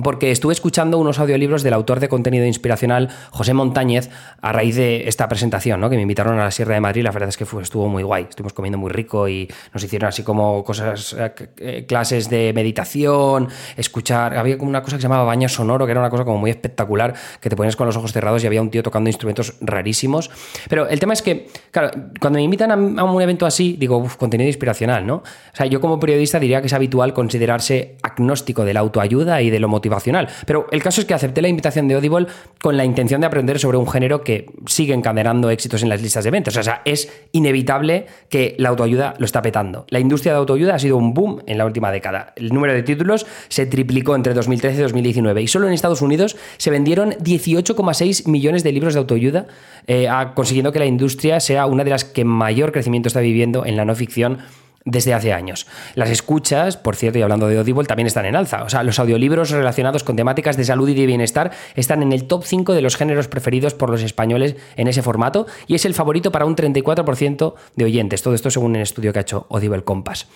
porque 0.00 0.30
estuve 0.30 0.52
escuchando 0.52 0.98
unos 0.98 1.18
audiolibros 1.18 1.62
del 1.62 1.74
autor 1.74 2.00
de 2.00 2.08
contenido 2.08 2.46
inspiracional 2.46 3.10
José 3.30 3.52
Montañez 3.54 4.10
a 4.40 4.52
raíz 4.52 4.76
de 4.76 5.08
esta 5.08 5.28
presentación, 5.28 5.80
¿no? 5.80 5.90
que 5.90 5.96
me 5.96 6.02
invitaron 6.02 6.38
a 6.38 6.44
la 6.44 6.50
Sierra 6.50 6.74
de 6.74 6.80
Madrid. 6.80 7.02
La 7.02 7.10
verdad 7.10 7.28
es 7.28 7.36
que 7.36 7.44
estuvo 7.44 7.88
muy 7.88 8.02
guay. 8.02 8.26
Estuvimos 8.28 8.52
comiendo 8.52 8.78
muy 8.78 8.90
rico 8.90 9.28
y 9.28 9.48
nos 9.72 9.84
hicieron 9.84 10.08
así 10.08 10.22
como 10.22 10.64
cosas, 10.64 11.14
eh, 11.18 11.32
eh, 11.58 11.84
clases 11.86 12.30
de 12.30 12.52
meditación, 12.54 13.48
escuchar. 13.76 14.36
Había 14.36 14.56
como 14.56 14.70
una 14.70 14.82
cosa 14.82 14.96
que 14.96 15.02
se 15.02 15.08
llamaba 15.08 15.24
baño 15.24 15.48
sonoro, 15.48 15.84
que 15.84 15.92
era 15.92 16.00
una 16.00 16.10
cosa 16.10 16.24
como 16.24 16.38
muy 16.38 16.50
espectacular, 16.50 17.14
que 17.40 17.50
te 17.50 17.56
ponías 17.56 17.76
con 17.76 17.86
los 17.86 17.96
ojos 17.96 18.12
cerrados 18.12 18.42
y 18.44 18.46
había 18.46 18.62
un 18.62 18.70
tío 18.70 18.82
tocando 18.82 19.10
instrumentos 19.10 19.54
rarísimos. 19.60 20.30
Pero 20.68 20.88
el 20.88 20.98
tema 21.00 21.12
es 21.12 21.22
que, 21.22 21.48
claro, 21.70 21.90
cuando 22.20 22.38
me 22.38 22.42
invitan 22.42 22.70
a, 22.98 23.04
un 23.04 23.22
evento 23.22 23.46
así, 23.46 23.76
digo, 23.78 23.98
uff, 23.98 24.16
contenido 24.16 24.48
inspiracional, 24.48 25.06
¿no? 25.06 25.16
O 25.16 25.56
sea, 25.56 25.66
yo 25.66 25.80
como 25.80 26.00
periodista 26.00 26.38
diría 26.38 26.60
que 26.60 26.68
es 26.68 26.72
habitual 26.72 27.12
considerarse 27.12 27.96
agnóstico 28.02 28.64
de 28.64 28.74
la 28.74 28.80
autoayuda 28.80 29.42
y 29.42 29.50
de 29.50 29.60
lo 29.60 29.68
motivacional. 29.82 30.28
Pero 30.46 30.66
el 30.70 30.82
caso 30.82 31.00
es 31.00 31.06
que 31.06 31.14
acepté 31.14 31.42
la 31.42 31.48
invitación 31.48 31.88
de 31.88 31.94
Audible 31.94 32.26
con 32.60 32.76
la 32.76 32.84
intención 32.84 33.20
de 33.20 33.26
aprender 33.26 33.58
sobre 33.58 33.76
un 33.76 33.88
género 33.88 34.22
que 34.22 34.46
sigue 34.66 34.94
encadenando 34.94 35.50
éxitos 35.50 35.82
en 35.82 35.88
las 35.88 36.00
listas 36.00 36.22
de 36.22 36.30
ventas. 36.30 36.56
O 36.56 36.62
sea, 36.62 36.82
es 36.84 37.10
inevitable 37.32 38.06
que 38.28 38.54
la 38.58 38.68
autoayuda 38.68 39.14
lo 39.18 39.24
está 39.24 39.42
petando. 39.42 39.84
La 39.88 39.98
industria 39.98 40.32
de 40.32 40.38
autoayuda 40.38 40.76
ha 40.76 40.78
sido 40.78 40.96
un 40.96 41.14
boom 41.14 41.42
en 41.46 41.58
la 41.58 41.66
última 41.66 41.90
década. 41.90 42.32
El 42.36 42.50
número 42.50 42.72
de 42.72 42.82
títulos 42.84 43.26
se 43.48 43.66
triplicó 43.66 44.14
entre 44.14 44.34
2013 44.34 44.78
y 44.78 44.82
2019 44.82 45.42
y 45.42 45.48
solo 45.48 45.66
en 45.66 45.72
Estados 45.72 46.00
Unidos 46.00 46.36
se 46.58 46.70
vendieron 46.70 47.10
18,6 47.12 48.28
millones 48.28 48.62
de 48.62 48.72
libros 48.72 48.94
de 48.94 49.00
autoayuda, 49.00 49.46
eh, 49.88 50.08
consiguiendo 50.34 50.70
que 50.70 50.78
la 50.78 50.86
industria 50.86 51.40
sea 51.40 51.66
una 51.66 51.82
de 51.82 51.90
las 51.90 52.04
que 52.04 52.24
mayor 52.24 52.70
crecimiento 52.70 53.08
está 53.08 53.20
viviendo 53.20 53.66
en 53.66 53.76
la 53.76 53.84
no 53.84 53.96
ficción 53.96 54.38
desde 54.84 55.14
hace 55.14 55.32
años. 55.32 55.66
Las 55.94 56.10
escuchas, 56.10 56.76
por 56.76 56.96
cierto, 56.96 57.18
y 57.18 57.22
hablando 57.22 57.48
de 57.48 57.58
Audible, 57.58 57.84
también 57.84 58.06
están 58.06 58.26
en 58.26 58.36
alza. 58.36 58.64
O 58.64 58.68
sea, 58.68 58.82
los 58.82 58.98
audiolibros 58.98 59.50
relacionados 59.50 60.04
con 60.04 60.16
temáticas 60.16 60.56
de 60.56 60.64
salud 60.64 60.88
y 60.88 60.94
de 60.94 61.06
bienestar 61.06 61.52
están 61.74 62.02
en 62.02 62.12
el 62.12 62.24
top 62.24 62.44
5 62.44 62.74
de 62.74 62.82
los 62.82 62.96
géneros 62.96 63.28
preferidos 63.28 63.74
por 63.74 63.90
los 63.90 64.02
españoles 64.02 64.56
en 64.76 64.88
ese 64.88 65.02
formato 65.02 65.46
y 65.66 65.74
es 65.74 65.84
el 65.84 65.94
favorito 65.94 66.32
para 66.32 66.44
un 66.44 66.56
34% 66.56 67.54
de 67.76 67.84
oyentes. 67.84 68.22
Todo 68.22 68.34
esto 68.34 68.50
según 68.50 68.72
un 68.72 68.76
estudio 68.76 69.12
que 69.12 69.18
ha 69.18 69.22
hecho 69.22 69.46
Audible 69.50 69.82
Compass. 69.82 70.26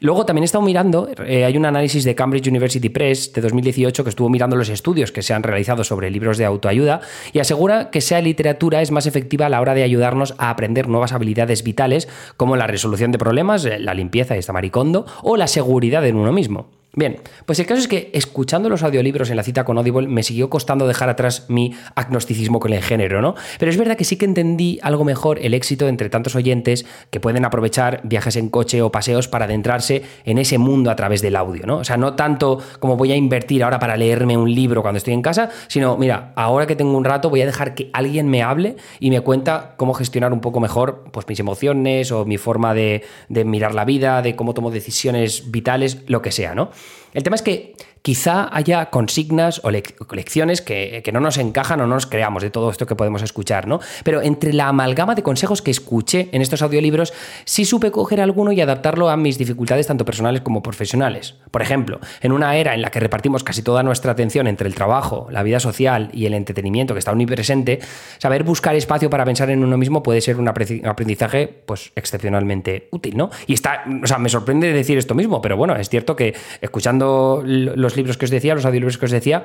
Luego 0.00 0.26
también 0.26 0.42
he 0.42 0.46
estado 0.46 0.64
mirando, 0.64 1.08
eh, 1.26 1.44
hay 1.44 1.56
un 1.56 1.66
análisis 1.66 2.04
de 2.04 2.14
Cambridge 2.14 2.48
University 2.48 2.88
Press 2.88 3.32
de 3.32 3.40
2018 3.40 4.04
que 4.04 4.10
estuvo 4.10 4.28
mirando 4.28 4.56
los 4.56 4.68
estudios 4.68 5.12
que 5.12 5.22
se 5.22 5.34
han 5.34 5.42
realizado 5.42 5.84
sobre 5.84 6.10
libros 6.10 6.38
de 6.38 6.44
autoayuda 6.44 7.00
y 7.32 7.38
asegura 7.38 7.90
que 7.90 8.00
sea 8.00 8.20
literatura 8.20 8.82
es 8.82 8.90
más 8.90 9.06
efectiva 9.06 9.46
a 9.46 9.48
la 9.48 9.60
hora 9.60 9.74
de 9.74 9.82
ayudarnos 9.82 10.34
a 10.38 10.50
aprender 10.50 10.88
nuevas 10.88 11.12
habilidades 11.12 11.62
vitales 11.62 12.08
como 12.36 12.56
la 12.56 12.66
resolución 12.66 13.12
de 13.12 13.18
problemas, 13.18 13.64
eh, 13.64 13.78
la 13.94 13.98
limpieza 13.98 14.36
y 14.36 14.38
esta 14.38 14.52
maricondo, 14.52 15.06
o 15.22 15.36
la 15.36 15.46
seguridad 15.46 16.04
en 16.06 16.16
uno 16.16 16.32
mismo. 16.32 16.66
Bien, 16.96 17.16
pues 17.44 17.58
el 17.58 17.66
caso 17.66 17.80
es 17.80 17.88
que 17.88 18.10
escuchando 18.12 18.68
los 18.68 18.84
audiolibros 18.84 19.28
en 19.28 19.36
la 19.36 19.42
cita 19.42 19.64
con 19.64 19.78
Audible 19.78 20.06
me 20.06 20.22
siguió 20.22 20.48
costando 20.48 20.86
dejar 20.86 21.08
atrás 21.08 21.46
mi 21.48 21.74
agnosticismo 21.96 22.60
con 22.60 22.72
el 22.72 22.82
género, 22.82 23.20
¿no? 23.20 23.34
Pero 23.58 23.70
es 23.70 23.76
verdad 23.76 23.96
que 23.96 24.04
sí 24.04 24.16
que 24.16 24.24
entendí 24.24 24.78
algo 24.80 25.04
mejor 25.04 25.40
el 25.42 25.54
éxito 25.54 25.88
entre 25.88 26.08
tantos 26.08 26.36
oyentes 26.36 26.86
que 27.10 27.18
pueden 27.18 27.44
aprovechar 27.44 28.00
viajes 28.04 28.36
en 28.36 28.48
coche 28.48 28.80
o 28.80 28.92
paseos 28.92 29.26
para 29.26 29.46
adentrarse 29.46 30.02
en 30.24 30.38
ese 30.38 30.56
mundo 30.56 30.88
a 30.88 30.94
través 30.94 31.20
del 31.20 31.34
audio, 31.34 31.66
¿no? 31.66 31.78
O 31.78 31.84
sea, 31.84 31.96
no 31.96 32.14
tanto 32.14 32.60
como 32.78 32.96
voy 32.96 33.10
a 33.10 33.16
invertir 33.16 33.64
ahora 33.64 33.80
para 33.80 33.96
leerme 33.96 34.36
un 34.36 34.54
libro 34.54 34.80
cuando 34.82 34.98
estoy 34.98 35.14
en 35.14 35.22
casa, 35.22 35.50
sino, 35.66 35.96
mira, 35.96 36.32
ahora 36.36 36.68
que 36.68 36.76
tengo 36.76 36.96
un 36.96 37.04
rato 37.04 37.28
voy 37.28 37.42
a 37.42 37.46
dejar 37.46 37.74
que 37.74 37.90
alguien 37.92 38.28
me 38.28 38.44
hable 38.44 38.76
y 39.00 39.10
me 39.10 39.20
cuenta 39.20 39.74
cómo 39.76 39.94
gestionar 39.94 40.32
un 40.32 40.40
poco 40.40 40.60
mejor 40.60 41.06
pues, 41.10 41.26
mis 41.26 41.40
emociones 41.40 42.12
o 42.12 42.24
mi 42.24 42.38
forma 42.38 42.72
de, 42.72 43.02
de 43.28 43.44
mirar 43.44 43.74
la 43.74 43.84
vida, 43.84 44.22
de 44.22 44.36
cómo 44.36 44.54
tomo 44.54 44.70
decisiones 44.70 45.50
vitales, 45.50 46.02
lo 46.06 46.22
que 46.22 46.30
sea, 46.30 46.54
¿no? 46.54 46.70
El 47.12 47.22
tema 47.22 47.36
es 47.36 47.42
que 47.42 47.74
quizá 48.04 48.54
haya 48.54 48.90
consignas 48.90 49.62
o 49.64 49.70
lecciones 49.70 50.60
que, 50.60 51.02
no 51.10 51.20
nos 51.20 51.38
encajan 51.38 51.80
o 51.80 51.86
no 51.86 51.94
nos 51.94 52.04
creamos 52.04 52.42
de 52.42 52.50
todo 52.50 52.68
esto 52.68 52.84
que 52.84 52.94
podemos 52.94 53.22
escuchar, 53.22 53.66
¿no? 53.66 53.80
Pero 54.04 54.20
entre 54.20 54.52
la 54.52 54.68
amalgama 54.68 55.14
de 55.14 55.22
consejos 55.22 55.62
que 55.62 55.70
escuché 55.70 56.28
en 56.32 56.42
estos 56.42 56.60
audiolibros, 56.60 57.14
sí 57.46 57.64
supe 57.64 57.90
coger 57.90 58.20
alguno 58.20 58.52
y 58.52 58.60
adaptarlo 58.60 59.08
a 59.08 59.16
mis 59.16 59.38
dificultades 59.38 59.86
tanto 59.86 60.04
personales 60.04 60.42
como 60.42 60.62
profesionales. 60.62 61.36
Por 61.50 61.62
ejemplo, 61.62 61.98
en 62.20 62.32
una 62.32 62.54
era 62.56 62.74
en 62.74 62.82
la 62.82 62.90
que 62.90 63.00
repartimos 63.00 63.42
casi 63.42 63.62
toda 63.62 63.82
nuestra 63.82 64.12
atención 64.12 64.48
entre 64.48 64.68
el 64.68 64.74
trabajo, 64.74 65.28
la 65.30 65.42
vida 65.42 65.58
social 65.58 66.10
y 66.12 66.26
el 66.26 66.34
entretenimiento 66.34 66.92
que 66.92 66.98
está 66.98 67.10
omnipresente, 67.12 67.78
saber 68.18 68.44
buscar 68.44 68.76
espacio 68.76 69.08
para 69.08 69.24
pensar 69.24 69.48
en 69.48 69.64
uno 69.64 69.78
mismo 69.78 70.02
puede 70.02 70.20
ser 70.20 70.36
un 70.38 70.48
aprendizaje 70.48 71.46
pues 71.64 71.90
excepcionalmente 71.96 72.88
útil, 72.90 73.16
¿no? 73.16 73.30
Y 73.46 73.54
está, 73.54 73.84
o 74.02 74.06
sea, 74.06 74.18
me 74.18 74.28
sorprende 74.28 74.74
decir 74.74 74.98
esto 74.98 75.14
mismo, 75.14 75.40
pero 75.40 75.56
bueno, 75.56 75.74
es 75.74 75.88
cierto 75.88 76.14
que 76.14 76.34
escuchando 76.60 77.42
los 77.42 77.93
libros 77.96 78.16
que 78.16 78.24
os 78.24 78.30
decía, 78.30 78.54
los 78.54 78.64
audiolibros 78.64 78.98
que 78.98 79.06
os 79.06 79.10
decía, 79.10 79.44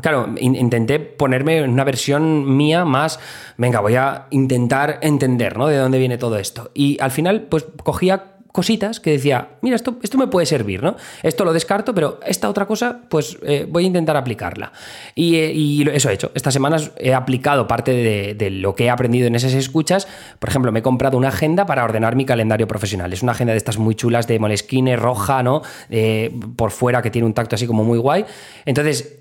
Claro, 0.00 0.34
intenté 0.40 0.98
ponerme 0.98 1.62
una 1.62 1.84
versión 1.84 2.56
mía 2.56 2.86
más, 2.86 3.20
venga, 3.58 3.80
voy 3.80 3.96
a 3.96 4.28
intentar 4.30 4.98
entender, 5.02 5.58
¿no? 5.58 5.66
De 5.66 5.76
dónde 5.76 5.98
viene 5.98 6.16
todo 6.16 6.38
esto. 6.38 6.70
Y 6.72 6.96
al 7.02 7.10
final, 7.10 7.42
pues 7.50 7.66
cogía 7.82 8.33
cositas 8.54 9.00
que 9.00 9.10
decía, 9.10 9.48
mira, 9.62 9.74
esto, 9.74 9.96
esto 10.00 10.16
me 10.16 10.28
puede 10.28 10.46
servir, 10.46 10.80
¿no? 10.80 10.94
Esto 11.24 11.44
lo 11.44 11.52
descarto, 11.52 11.92
pero 11.92 12.20
esta 12.24 12.48
otra 12.48 12.66
cosa, 12.66 13.00
pues 13.08 13.36
eh, 13.42 13.66
voy 13.68 13.82
a 13.82 13.86
intentar 13.88 14.16
aplicarla. 14.16 14.70
Y, 15.16 15.34
eh, 15.34 15.90
eso 15.92 16.08
he 16.08 16.12
hecho. 16.12 16.30
Estas 16.36 16.54
semanas 16.54 16.92
he 16.96 17.12
aplicado 17.14 17.66
parte 17.66 17.90
de, 17.90 18.50
lo 18.50 18.76
que 18.76 18.84
he 18.84 18.90
aprendido 18.90 19.26
en 19.26 19.34
esas 19.34 19.54
escuchas. 19.54 20.06
Por 20.38 20.50
ejemplo, 20.50 20.70
me 20.70 20.78
he 20.78 20.82
comprado 20.82 21.18
una 21.18 21.28
agenda 21.28 21.66
para 21.66 21.82
ordenar 21.82 22.14
mi 22.14 22.24
calendario 22.24 22.68
profesional. 22.68 23.12
Es 23.12 23.24
una 23.24 23.32
agenda 23.32 23.54
de 23.54 23.56
estas 23.56 23.76
muy 23.76 23.96
chulas 23.96 24.28
de 24.28 24.38
Moleskine, 24.38 24.94
roja, 24.94 25.42
¿no? 25.42 25.62
Eh, 25.90 26.32
por 26.54 26.70
fuera, 26.70 27.02
que 27.02 27.10
tiene 27.10 27.26
un 27.26 27.34
tacto 27.34 27.56
así 27.56 27.66
como 27.66 27.82
muy 27.82 27.98
guay. 27.98 28.24
Entonces, 28.66 29.18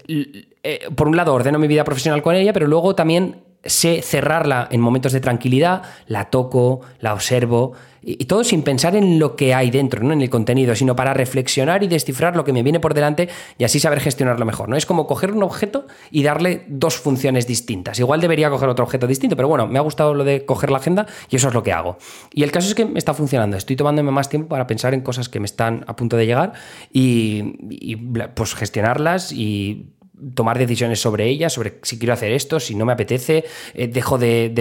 por 0.96 1.08
un 1.08 1.18
lado, 1.18 1.34
ordeno 1.34 1.58
mi 1.58 1.68
vida 1.68 1.84
profesional 1.84 2.22
con 2.22 2.36
ella, 2.36 2.54
pero 2.54 2.68
luego 2.68 2.94
también 2.94 3.38
sé 3.64 4.02
cerrarla 4.02 4.68
en 4.72 4.82
momentos 4.82 5.14
de 5.14 5.20
tranquilidad, 5.20 5.84
la 6.08 6.30
toco, 6.30 6.82
la 7.00 7.14
observo, 7.14 7.74
y, 8.06 8.26
todo 8.26 8.44
sin 8.44 8.64
pensar 8.64 8.96
en 8.96 9.18
lo 9.18 9.36
que 9.36 9.54
hay 9.54 9.72
dentro, 9.72 10.04
no 10.04 10.14
en 10.14 10.22
el 10.22 10.30
contenido, 10.30 10.76
sino 10.76 10.96
para 10.96 11.14
reflexionar 11.14 11.84
y 11.84 11.88
descifrar 11.88 12.36
lo 12.36 12.44
que 12.44 12.54
me 12.54 12.64
viene 12.64 12.80
por 12.80 12.94
delante 12.94 13.30
y 13.58 13.64
así 13.64 13.80
saber 13.80 14.00
gestionarlo 14.00 14.46
mejor. 14.46 14.70
¿no? 14.70 14.76
Es 14.76 14.86
como 14.86 15.08
coger 15.08 15.32
un 15.32 15.44
objeto 15.44 15.88
y 16.12 16.24
darle 16.24 16.66
dos 16.68 16.98
funciones 16.98 17.48
distintas. 17.48 18.00
Igual 18.00 18.22
debería 18.22 18.50
coger 18.50 18.70
otro 18.70 18.84
objeto 18.84 19.08
distinto, 19.08 19.36
pero 19.36 19.48
bueno, 19.48 19.68
me 19.68 19.80
ha 19.80 19.82
gustado 19.82 20.14
lo 20.14 20.24
de 20.24 20.46
coger 20.46 20.70
la 20.70 20.78
agenda 20.78 21.08
y 21.30 21.38
eso 21.38 21.48
es 21.48 21.54
lo 21.54 21.64
que 21.64 21.72
hago. 21.72 21.98
Y 22.34 22.44
el 22.44 22.52
caso 22.52 22.68
es 22.68 22.76
que 22.76 22.86
me 22.86 23.00
está 23.00 23.14
funcionando. 23.14 23.58
Estoy 23.58 23.76
tomándome 23.76 24.12
más 24.12 24.30
tiempo 24.30 24.50
para 24.50 24.68
pensar 24.68 24.94
en 24.94 25.02
cosas 25.02 25.30
que 25.30 25.40
me 25.40 25.46
están 25.46 25.86
a 25.88 25.96
punto 25.96 26.18
de 26.18 26.26
llegar 26.26 26.54
y, 26.92 27.56
y 27.70 27.96
pues 27.96 28.56
gestionarlas 28.56 29.32
y 29.32 29.93
tomar 30.34 30.58
decisiones 30.58 31.00
sobre 31.00 31.28
ella, 31.28 31.50
sobre 31.50 31.76
si 31.82 31.98
quiero 31.98 32.14
hacer 32.14 32.32
esto, 32.32 32.60
si 32.60 32.76
no 32.76 32.86
me 32.86 32.94
apetece, 32.94 33.46
eh, 33.74 33.88
dejo 33.88 34.18
de, 34.18 34.52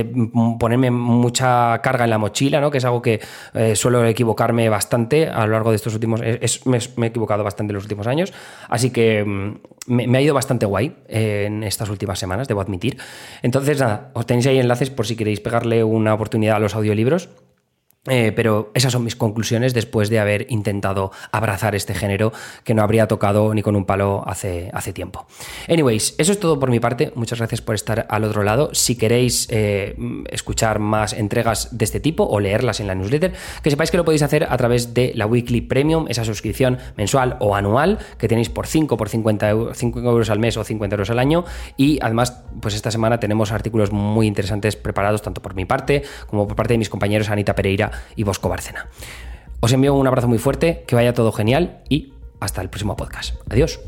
ponerme 0.59 0.91
mucha 0.91 1.81
carga 1.83 2.05
en 2.05 2.11
la 2.11 2.19
mochila, 2.19 2.61
¿no? 2.61 2.71
que 2.71 2.79
es 2.79 2.85
algo 2.85 3.03
que 3.03 3.21
eh, 3.55 3.77
suelo 3.77 4.05
equivocarme 4.07 4.69
bastante 4.69 5.29
a 5.29 5.47
lo 5.47 5.53
largo 5.53 5.71
de 5.71 5.77
estos 5.77 5.95
últimos, 5.95 6.21
me, 6.21 7.07
he 7.07 7.09
equivocado 7.09 7.45
bastante 7.45 7.73
en 7.73 7.75
los 7.75 7.85
últimos 7.85 8.07
años, 8.07 8.33
así 8.69 8.91
que 8.91 9.25
mm, 9.25 9.55
me, 9.87 10.19
ha 10.19 10.21
ido 10.21 10.35
bastante 10.35 10.67
guay 10.67 10.97
en 11.09 11.63
estas 11.65 11.89
últimas 11.91 12.19
semanas, 12.19 12.49
debo 12.49 12.61
admitir. 12.61 12.99
Entonces, 13.43 13.81
nada, 13.81 14.11
os 14.15 14.27
tenéis 14.27 14.47
ahí 14.47 14.59
enlaces 14.59 14.91
por 14.91 15.07
si 15.07 15.17
queréis 15.17 15.41
pegarle 15.41 15.85
una 15.85 16.15
oportunidad 16.15 16.57
a 16.57 16.61
los 16.61 16.75
audiolibros. 16.75 17.29
Eh, 18.11 18.33
pero 18.35 18.73
esas 18.75 18.93
son 18.93 19.05
mis 19.05 19.15
conclusiones 19.15 19.75
después 19.75 20.11
de 20.11 20.19
haber 20.19 20.47
intentado 20.51 21.13
abrazar 21.31 21.77
este 21.77 21.95
género 21.95 22.33
que 22.65 22.75
no 22.75 22.83
habría 22.83 23.07
tocado 23.07 23.55
ni 23.55 23.63
con 23.63 23.77
un 23.77 23.85
palo 23.85 24.25
hace, 24.27 24.71
hace 24.75 24.93
tiempo. 24.93 25.25
Anyways, 25.69 26.17
eso 26.19 26.33
es 26.33 26.41
todo 26.41 26.59
por 26.59 26.69
mi 26.69 26.81
parte. 26.81 27.13
Muchas 27.15 27.39
gracias 27.39 27.61
por 27.61 27.77
estar 27.77 28.09
al 28.11 28.25
otro 28.25 28.43
lado. 28.43 28.71
Si 28.73 28.97
queréis 28.97 29.47
eh, 29.53 29.95
escuchar 30.31 30.81
más 30.81 31.13
entregas 31.13 31.79
de 31.79 31.85
este 31.85 32.01
tipo 32.01 32.25
o 32.25 32.41
leerlas 32.41 32.81
en 32.81 32.89
la 32.89 32.97
newsletter, 32.97 33.35
que 33.63 33.71
sepáis 33.71 33.93
que 33.93 33.99
lo 33.99 34.05
podéis 34.05 34.23
hacer 34.23 34.49
a 34.51 34.57
través 34.57 34.95
de 34.95 35.13
la 35.15 35.27
Weekly 35.27 35.61
Premium, 35.61 36.07
esa 36.09 36.25
suscripción 36.25 36.79
mensual 36.97 37.37
o 37.39 37.55
anual 37.55 38.01
que 38.19 38.27
tenéis 38.27 38.49
por 38.49 38.67
5, 38.67 38.97
por 38.97 39.11
50 39.11 39.49
euros, 39.49 39.79
5 39.79 40.01
euros 40.01 40.29
al 40.29 40.41
mes 40.41 40.57
o 40.57 40.65
50 40.65 40.97
euros 40.97 41.11
al 41.11 41.21
año. 41.21 41.45
Y 41.77 42.01
además, 42.03 42.43
pues 42.61 42.75
esta 42.75 42.91
semana 42.91 43.21
tenemos 43.21 43.53
artículos 43.53 43.93
muy 43.93 44.27
interesantes 44.27 44.75
preparados 44.75 45.23
tanto 45.23 45.41
por 45.41 45.55
mi 45.55 45.67
parte 45.67 46.03
como 46.27 46.49
por 46.49 46.57
parte 46.57 46.75
de 46.75 46.79
mis 46.79 46.89
compañeros 46.89 47.31
Anita 47.31 47.55
Pereira 47.55 47.92
y 48.17 48.25
Bosco 48.25 48.49
Bárcena. 48.49 48.89
Os 49.61 49.73
envío 49.73 49.95
un 49.95 50.07
abrazo 50.07 50.29
muy 50.29 50.39
fuerte, 50.39 50.85
que 50.87 50.95
vaya 50.95 51.15
todo 51.15 51.33
genial 51.33 51.83
y 51.89 52.13
hasta 52.41 52.61
el 52.63 52.69
próximo 52.69 52.97
podcast. 52.97 53.37
Adiós. 53.49 53.81